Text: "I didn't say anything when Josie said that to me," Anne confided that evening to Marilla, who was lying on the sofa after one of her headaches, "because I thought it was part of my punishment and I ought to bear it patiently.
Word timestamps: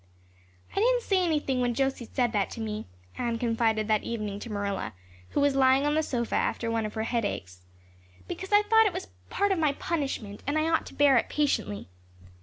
"I 0.75 0.79
didn't 0.79 1.03
say 1.03 1.23
anything 1.23 1.61
when 1.61 1.75
Josie 1.75 2.09
said 2.11 2.31
that 2.33 2.49
to 2.53 2.59
me," 2.59 2.87
Anne 3.19 3.37
confided 3.37 3.87
that 3.87 4.01
evening 4.01 4.39
to 4.39 4.51
Marilla, 4.51 4.93
who 5.29 5.39
was 5.39 5.53
lying 5.55 5.85
on 5.85 5.93
the 5.93 6.01
sofa 6.01 6.33
after 6.33 6.71
one 6.71 6.87
of 6.87 6.95
her 6.95 7.03
headaches, 7.03 7.61
"because 8.27 8.51
I 8.51 8.63
thought 8.63 8.87
it 8.87 8.93
was 8.93 9.09
part 9.29 9.51
of 9.51 9.59
my 9.59 9.73
punishment 9.73 10.41
and 10.47 10.57
I 10.57 10.69
ought 10.69 10.87
to 10.87 10.95
bear 10.95 11.17
it 11.17 11.29
patiently. 11.29 11.87